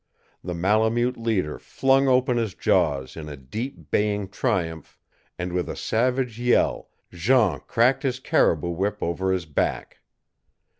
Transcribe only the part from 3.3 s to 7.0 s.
deep baying triumph, and with a savage yell